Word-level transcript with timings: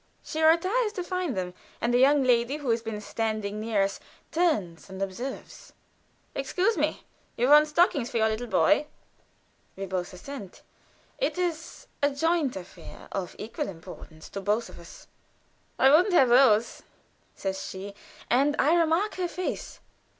She 0.23 0.41
retires 0.41 0.91
to 0.93 1.03
find 1.03 1.37
them, 1.37 1.53
and 1.79 1.93
a 1.93 1.97
young 1.99 2.23
lady 2.23 2.57
who 2.57 2.71
has 2.71 2.81
been 2.81 2.99
standing 3.01 3.59
near 3.59 3.83
us 3.83 3.99
turns 4.31 4.89
and 4.89 4.99
observes: 4.99 5.73
"Excuse 6.33 6.75
me 6.75 7.03
you 7.37 7.47
want 7.47 7.67
stockings 7.67 8.09
for 8.09 8.17
your 8.17 8.27
little 8.29 8.47
boy?" 8.47 8.87
We 9.75 9.85
both 9.85 10.11
assent. 10.11 10.63
It 11.19 11.37
is 11.37 11.85
a 12.01 12.09
joint 12.09 12.55
affair, 12.55 13.09
of 13.11 13.35
equal 13.37 13.67
importance 13.67 14.27
to 14.29 14.41
both 14.41 14.69
of 14.69 14.79
us. 14.79 15.05
"I 15.77 15.91
wouldn't 15.91 16.15
have 16.15 16.29
those," 16.29 16.81
says 17.35 17.63
she, 17.67 17.93
and 18.27 18.55
I 18.57 18.73
remark 18.73 19.17
her 19.17 19.27
face. 19.27 19.81